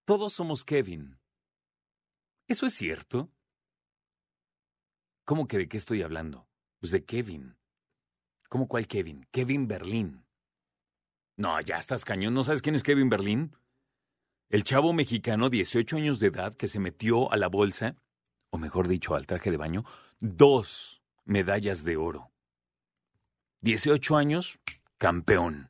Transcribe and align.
Todos 0.06 0.32
somos 0.32 0.64
Kevin. 0.64 1.20
¿Eso 2.48 2.66
es 2.66 2.74
cierto? 2.74 3.30
¿Cómo 5.26 5.50
que 5.50 5.58
de 5.58 5.68
qué 5.68 5.76
estoy 5.76 6.02
hablando? 6.02 6.48
Pues 6.80 6.94
de 6.94 7.04
Kevin. 7.04 7.58
¿Cómo 8.48 8.70
cuál 8.70 8.88
Kevin? 8.88 9.28
Kevin 9.32 9.68
Berlín. 9.68 10.26
No, 11.36 11.60
ya 11.60 11.76
estás 11.76 12.06
cañón. 12.06 12.34
¿No 12.34 12.46
sabes 12.46 12.62
quién 12.62 12.76
es 12.76 12.84
Kevin 12.84 13.10
Berlín? 13.10 13.54
El 14.48 14.64
chavo 14.64 14.94
mexicano, 14.94 15.50
18 15.50 15.98
años 15.98 16.22
de 16.22 16.28
edad, 16.28 16.56
que 16.56 16.70
se 16.70 16.80
metió 16.80 17.34
a 17.34 17.36
la 17.36 17.50
bolsa, 17.50 17.98
o 18.50 18.58
mejor 18.58 18.88
dicho, 18.88 19.14
al 19.14 19.28
traje 19.28 19.52
de 19.52 19.58
baño, 19.58 19.84
dos 20.22 21.04
medallas 21.26 21.84
de 21.84 21.98
oro. 21.98 22.31
18 23.64 24.18
años, 24.18 24.60
campeón. 24.98 25.70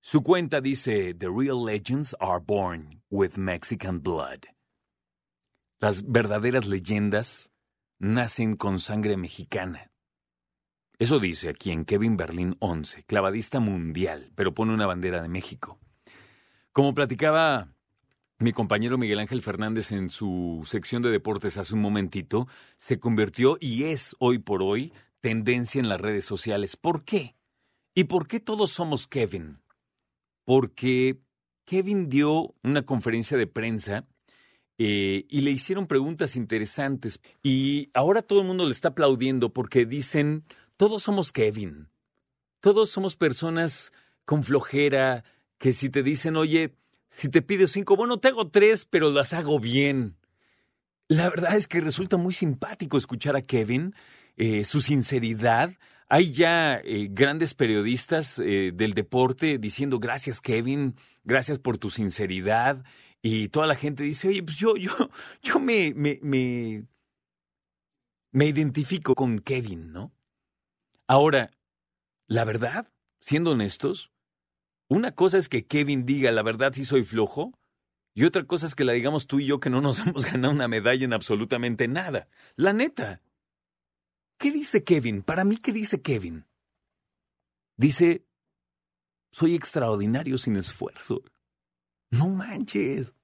Su 0.00 0.24
cuenta 0.24 0.60
dice, 0.60 1.14
The 1.14 1.28
real 1.28 1.64
legends 1.64 2.16
are 2.18 2.40
born 2.44 3.02
with 3.08 3.36
Mexican 3.36 4.02
blood. 4.02 4.40
Las 5.78 6.02
verdaderas 6.02 6.66
leyendas 6.66 7.52
nacen 8.00 8.56
con 8.56 8.80
sangre 8.80 9.16
mexicana. 9.16 9.92
Eso 10.98 11.20
dice 11.20 11.50
aquí 11.50 11.70
en 11.70 11.84
Kevin 11.84 12.16
Berlín 12.16 12.56
11, 12.58 13.04
clavadista 13.04 13.60
mundial, 13.60 14.32
pero 14.34 14.54
pone 14.54 14.74
una 14.74 14.86
bandera 14.86 15.22
de 15.22 15.28
México. 15.28 15.78
Como 16.72 16.94
platicaba 16.94 17.68
mi 18.40 18.52
compañero 18.52 18.98
Miguel 18.98 19.20
Ángel 19.20 19.40
Fernández 19.40 19.92
en 19.92 20.10
su 20.10 20.62
sección 20.66 21.00
de 21.00 21.12
deportes 21.12 21.58
hace 21.58 21.74
un 21.74 21.80
momentito, 21.80 22.48
se 22.76 22.98
convirtió 22.98 23.56
y 23.60 23.84
es 23.84 24.16
hoy 24.18 24.40
por 24.40 24.64
hoy 24.64 24.92
tendencia 25.24 25.80
en 25.80 25.88
las 25.88 26.02
redes 26.02 26.26
sociales. 26.26 26.76
¿Por 26.76 27.02
qué? 27.02 27.34
¿Y 27.94 28.04
por 28.04 28.28
qué 28.28 28.40
todos 28.40 28.72
somos 28.72 29.06
Kevin? 29.06 29.58
Porque 30.44 31.18
Kevin 31.64 32.10
dio 32.10 32.54
una 32.62 32.84
conferencia 32.84 33.38
de 33.38 33.46
prensa 33.46 34.06
eh, 34.76 35.24
y 35.30 35.40
le 35.40 35.50
hicieron 35.50 35.86
preguntas 35.86 36.36
interesantes. 36.36 37.22
Y 37.42 37.88
ahora 37.94 38.20
todo 38.20 38.42
el 38.42 38.46
mundo 38.46 38.66
le 38.66 38.72
está 38.72 38.88
aplaudiendo 38.88 39.50
porque 39.50 39.86
dicen, 39.86 40.44
todos 40.76 41.04
somos 41.04 41.32
Kevin. 41.32 41.88
Todos 42.60 42.90
somos 42.90 43.16
personas 43.16 43.94
con 44.26 44.44
flojera, 44.44 45.24
que 45.56 45.72
si 45.72 45.88
te 45.88 46.02
dicen, 46.02 46.36
oye, 46.36 46.74
si 47.08 47.30
te 47.30 47.40
pido 47.40 47.66
cinco, 47.66 47.96
bueno, 47.96 48.18
te 48.18 48.28
hago 48.28 48.50
tres, 48.50 48.84
pero 48.84 49.10
las 49.10 49.32
hago 49.32 49.58
bien. 49.58 50.18
La 51.08 51.30
verdad 51.30 51.56
es 51.56 51.66
que 51.66 51.80
resulta 51.80 52.18
muy 52.18 52.34
simpático 52.34 52.98
escuchar 52.98 53.36
a 53.36 53.42
Kevin 53.42 53.94
eh, 54.36 54.64
su 54.64 54.80
sinceridad. 54.80 55.76
Hay 56.08 56.32
ya 56.32 56.76
eh, 56.76 57.08
grandes 57.10 57.54
periodistas 57.54 58.38
eh, 58.38 58.72
del 58.74 58.94
deporte 58.94 59.58
diciendo 59.58 59.98
gracias 59.98 60.40
Kevin, 60.40 60.94
gracias 61.24 61.58
por 61.58 61.78
tu 61.78 61.90
sinceridad. 61.90 62.84
Y 63.22 63.48
toda 63.48 63.66
la 63.66 63.74
gente 63.74 64.02
dice, 64.02 64.28
oye, 64.28 64.42
pues 64.42 64.58
yo, 64.58 64.76
yo, 64.76 64.92
yo 65.42 65.58
me, 65.58 65.94
me, 65.94 66.18
me, 66.22 66.86
me 68.32 68.46
identifico 68.46 69.14
con 69.14 69.38
Kevin, 69.38 69.92
¿no? 69.92 70.12
Ahora, 71.06 71.50
la 72.26 72.44
verdad, 72.44 72.92
siendo 73.20 73.52
honestos, 73.52 74.12
una 74.88 75.12
cosa 75.12 75.38
es 75.38 75.48
que 75.48 75.66
Kevin 75.66 76.04
diga 76.04 76.30
la 76.32 76.42
verdad 76.42 76.72
si 76.74 76.84
soy 76.84 77.04
flojo, 77.04 77.52
y 78.14 78.24
otra 78.24 78.44
cosa 78.44 78.66
es 78.66 78.74
que 78.74 78.84
la 78.84 78.92
digamos 78.92 79.26
tú 79.26 79.40
y 79.40 79.46
yo 79.46 79.58
que 79.58 79.70
no 79.70 79.80
nos 79.80 79.98
hemos 80.06 80.24
ganado 80.24 80.52
una 80.52 80.68
medalla 80.68 81.04
en 81.04 81.12
absolutamente 81.12 81.88
nada. 81.88 82.28
La 82.56 82.72
neta. 82.72 83.20
¿Qué 84.38 84.50
dice 84.50 84.84
Kevin? 84.84 85.22
Para 85.22 85.44
mí, 85.44 85.56
¿qué 85.56 85.72
dice 85.72 86.02
Kevin? 86.02 86.46
Dice, 87.76 88.24
soy 89.32 89.54
extraordinario 89.54 90.38
sin 90.38 90.56
esfuerzo. 90.56 91.22
No 92.10 92.28
manches. 92.28 93.14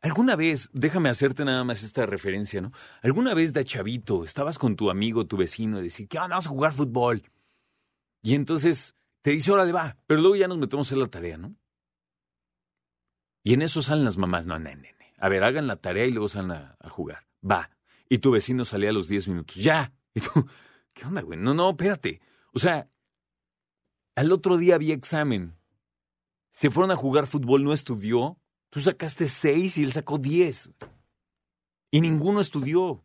Alguna 0.00 0.34
vez, 0.34 0.68
déjame 0.72 1.10
hacerte 1.10 1.44
nada 1.44 1.62
más 1.62 1.84
esta 1.84 2.06
referencia, 2.06 2.60
¿no? 2.60 2.72
Alguna 3.02 3.34
vez 3.34 3.52
de 3.52 3.64
chavito, 3.64 4.24
estabas 4.24 4.58
con 4.58 4.74
tu 4.74 4.90
amigo, 4.90 5.26
tu 5.26 5.36
vecino, 5.36 5.78
y 5.78 5.84
decís, 5.88 6.08
¿qué 6.08 6.18
vamos 6.18 6.46
a 6.46 6.50
jugar 6.50 6.72
fútbol? 6.72 7.22
Y 8.20 8.34
entonces 8.34 8.96
te 9.22 9.30
dice, 9.30 9.52
órale, 9.52 9.70
va, 9.70 9.96
pero 10.08 10.20
luego 10.20 10.34
ya 10.34 10.48
nos 10.48 10.58
metemos 10.58 10.90
en 10.90 10.98
la 10.98 11.06
tarea, 11.06 11.38
¿no? 11.38 11.54
Y 13.44 13.54
en 13.54 13.62
eso 13.62 13.80
salen 13.80 14.04
las 14.04 14.18
mamás, 14.18 14.46
no, 14.46 14.58
nene, 14.58 14.94
A 15.18 15.28
ver, 15.28 15.44
hagan 15.44 15.68
la 15.68 15.76
tarea 15.76 16.06
y 16.06 16.10
luego 16.10 16.28
salen 16.28 16.50
a 16.50 16.88
jugar. 16.88 17.26
Va. 17.48 17.70
Y 18.08 18.18
tu 18.18 18.32
vecino 18.32 18.64
salía 18.64 18.90
a 18.90 18.92
los 18.92 19.08
10 19.08 19.28
minutos. 19.28 19.56
Ya. 19.56 19.92
Y 20.14 20.20
tú, 20.20 20.46
¿qué 20.94 21.04
onda, 21.04 21.22
güey? 21.22 21.38
No, 21.38 21.54
no, 21.54 21.70
espérate. 21.70 22.20
O 22.52 22.58
sea, 22.58 22.88
al 24.14 24.32
otro 24.32 24.56
día 24.56 24.74
había 24.74 24.94
examen. 24.94 25.56
Se 26.50 26.70
fueron 26.70 26.90
a 26.90 26.96
jugar 26.96 27.26
fútbol, 27.26 27.64
no 27.64 27.72
estudió. 27.72 28.38
Tú 28.70 28.80
sacaste 28.80 29.26
seis 29.26 29.78
y 29.78 29.84
él 29.84 29.92
sacó 29.92 30.18
diez. 30.18 30.70
Y 31.90 32.00
ninguno 32.00 32.40
estudió. 32.40 33.04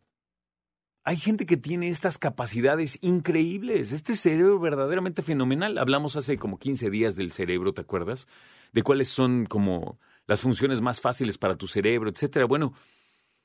Hay 1.04 1.16
gente 1.16 1.46
que 1.46 1.56
tiene 1.56 1.88
estas 1.88 2.18
capacidades 2.18 2.98
increíbles. 3.00 3.92
Este 3.92 4.14
cerebro 4.14 4.58
verdaderamente 4.58 5.22
fenomenal. 5.22 5.78
Hablamos 5.78 6.16
hace 6.16 6.36
como 6.36 6.58
15 6.58 6.90
días 6.90 7.16
del 7.16 7.32
cerebro, 7.32 7.72
¿te 7.72 7.80
acuerdas? 7.80 8.28
De 8.72 8.82
cuáles 8.82 9.08
son 9.08 9.46
como 9.46 9.98
las 10.26 10.40
funciones 10.40 10.82
más 10.82 11.00
fáciles 11.00 11.38
para 11.38 11.56
tu 11.56 11.66
cerebro, 11.66 12.10
etcétera. 12.10 12.44
Bueno, 12.44 12.74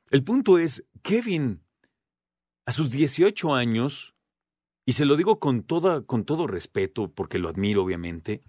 el 0.10 0.26
punto 0.26 0.58
es, 0.58 0.84
Kevin 1.02 1.64
a 2.66 2.72
sus 2.72 2.92
18 2.92 3.54
años, 3.54 4.16
y 4.86 4.94
se 4.94 5.06
lo 5.06 5.16
digo 5.16 5.40
con, 5.40 5.64
toda, 5.64 6.06
con 6.06 6.26
todo 6.26 6.48
respeto, 6.48 7.12
porque 7.12 7.40
lo 7.40 7.50
admiro 7.50 7.84
obviamente, 7.84 8.44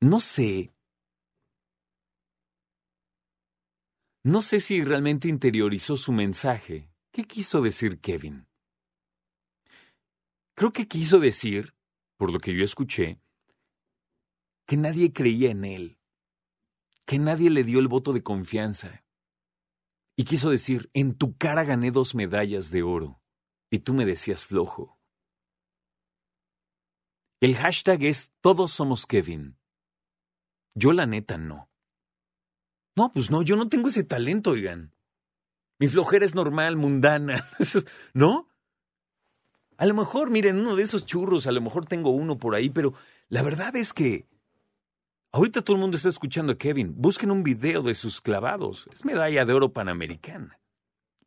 no 0.00 0.20
sé, 0.20 0.72
no 4.24 4.42
sé 4.42 4.60
si 4.60 4.84
realmente 4.84 5.28
interiorizó 5.28 5.96
su 5.96 6.12
mensaje. 6.12 6.90
¿Qué 7.12 7.24
quiso 7.24 7.62
decir 7.62 8.00
Kevin? 8.00 8.46
Creo 10.54 10.72
que 10.72 10.86
quiso 10.86 11.18
decir, 11.18 11.74
por 12.16 12.32
lo 12.32 12.38
que 12.38 12.54
yo 12.54 12.64
escuché, 12.64 13.20
que 14.66 14.76
nadie 14.76 15.12
creía 15.12 15.50
en 15.50 15.64
él, 15.64 15.98
que 17.06 17.18
nadie 17.18 17.48
le 17.48 17.64
dio 17.64 17.78
el 17.78 17.88
voto 17.88 18.12
de 18.12 18.22
confianza, 18.22 19.04
y 20.18 20.24
quiso 20.24 20.50
decir, 20.50 20.90
en 20.94 21.14
tu 21.14 21.36
cara 21.36 21.62
gané 21.62 21.92
dos 21.92 22.16
medallas 22.16 22.72
de 22.72 22.82
oro 22.82 23.22
y 23.70 23.78
tú 23.78 23.94
me 23.94 24.04
decías 24.04 24.44
flojo. 24.44 24.98
El 27.40 27.54
hashtag 27.54 28.02
es 28.02 28.32
Todos 28.40 28.72
somos 28.72 29.06
Kevin. 29.06 29.60
Yo 30.74 30.92
la 30.92 31.06
neta 31.06 31.38
no. 31.38 31.70
No, 32.96 33.12
pues 33.12 33.30
no, 33.30 33.42
yo 33.42 33.54
no 33.54 33.68
tengo 33.68 33.86
ese 33.86 34.02
talento, 34.02 34.50
oigan. 34.50 34.92
Mi 35.78 35.86
flojera 35.86 36.24
es 36.24 36.34
normal, 36.34 36.74
mundana. 36.74 37.48
¿No? 38.12 38.48
A 39.76 39.86
lo 39.86 39.94
mejor, 39.94 40.30
miren, 40.30 40.58
uno 40.58 40.74
de 40.74 40.82
esos 40.82 41.06
churros, 41.06 41.46
a 41.46 41.52
lo 41.52 41.60
mejor 41.60 41.86
tengo 41.86 42.10
uno 42.10 42.40
por 42.40 42.56
ahí, 42.56 42.70
pero 42.70 42.92
la 43.28 43.42
verdad 43.42 43.76
es 43.76 43.92
que 43.92 44.26
Ahorita 45.30 45.60
todo 45.60 45.76
el 45.76 45.82
mundo 45.82 45.98
está 45.98 46.08
escuchando 46.08 46.52
a 46.52 46.58
Kevin. 46.58 46.94
Busquen 46.96 47.30
un 47.30 47.42
video 47.42 47.82
de 47.82 47.92
sus 47.92 48.22
clavados. 48.22 48.88
Es 48.92 49.04
medalla 49.04 49.44
de 49.44 49.52
oro 49.52 49.74
panamericana. 49.74 50.58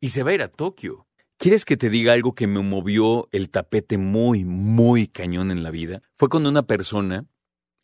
Y 0.00 0.08
se 0.08 0.24
va 0.24 0.30
a 0.30 0.34
ir 0.34 0.42
a 0.42 0.48
Tokio. 0.48 1.06
¿Quieres 1.38 1.64
que 1.64 1.76
te 1.76 1.88
diga 1.88 2.12
algo 2.12 2.34
que 2.34 2.48
me 2.48 2.60
movió 2.60 3.28
el 3.30 3.48
tapete 3.48 3.98
muy, 3.98 4.44
muy 4.44 5.06
cañón 5.06 5.52
en 5.52 5.62
la 5.62 5.70
vida? 5.70 6.02
Fue 6.16 6.28
cuando 6.28 6.48
una 6.48 6.64
persona, 6.64 7.26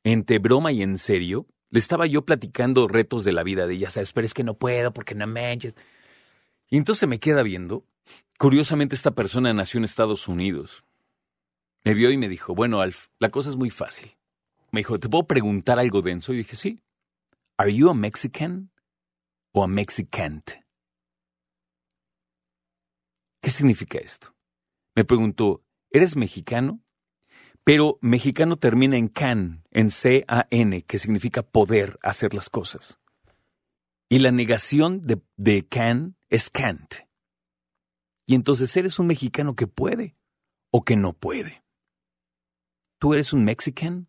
entre 0.03 0.41
broma 0.41 0.73
y 0.73 0.83
en 0.83 0.99
serio, 0.99 1.47
le 1.71 1.79
estaba 1.79 2.07
yo 2.07 2.25
platicando 2.25 2.89
retos 2.89 3.23
de 3.25 3.33
la 3.33 3.45
vida 3.45 3.69
de 3.69 3.75
ella, 3.75 3.91
sabes, 3.91 4.13
pero 4.13 4.25
es 4.25 4.35
que 4.35 4.45
no 4.45 4.55
puedo 4.55 4.93
porque 4.93 5.15
no 5.15 5.27
manches. 5.27 5.75
Y 6.69 6.79
entonces 6.79 7.09
me 7.09 7.21
queda 7.21 7.45
viendo. 7.45 7.85
Curiosamente, 8.39 8.97
esta 8.97 9.13
persona 9.13 9.53
nació 9.53 9.79
en 9.79 9.85
Estados 9.85 10.27
Unidos. 10.27 10.85
Me 11.85 11.95
vio 11.95 12.11
y 12.11 12.17
me 12.17 12.29
dijo, 12.29 12.57
bueno, 12.57 12.81
Alf, 12.81 13.09
la 13.21 13.31
cosa 13.31 13.51
es 13.51 13.57
muy 13.57 13.71
fácil. 13.71 14.18
Me 14.79 14.83
dijo, 14.83 15.01
¿te 15.01 15.09
puedo 15.09 15.27
preguntar 15.27 15.81
algo 15.81 16.03
denso? 16.03 16.33
Y 16.33 16.37
dije, 16.37 16.55
sí. 16.55 16.85
¿Are 17.57 17.75
you 17.75 17.91
a 17.91 17.95
Mexican 17.95 18.71
o 19.53 19.65
a 19.65 19.67
Mexicant? 19.67 20.53
¿Qué 23.43 23.51
significa 23.51 23.99
esto? 23.99 24.37
Me 24.95 25.05
preguntó, 25.05 25.65
¿eres 25.91 26.15
mexicano? 26.15 26.81
Pero 27.65 27.99
mexicano 28.03 28.57
termina 28.57 28.97
en 28.97 29.09
can, 29.09 29.65
en 29.73 29.91
C-A-N, 29.91 30.83
que 30.83 30.99
significa 31.01 31.43
poder 31.43 31.99
hacer 32.01 32.33
las 32.33 32.49
cosas. 32.49 33.01
Y 34.09 34.21
la 34.21 34.31
negación 34.31 35.05
de, 35.09 35.21
de 35.37 35.67
can 35.67 36.17
es 36.29 36.51
can't. 36.51 36.95
Y 38.27 38.37
entonces 38.37 38.77
eres 38.77 39.01
un 39.01 39.09
mexicano 39.09 39.57
que 39.57 39.67
puede 39.67 40.15
o 40.71 40.85
que 40.85 40.95
no 40.95 41.15
puede. 41.15 41.65
¿Tú 43.01 43.15
eres 43.15 43.33
un 43.33 43.45
mexican 43.45 44.09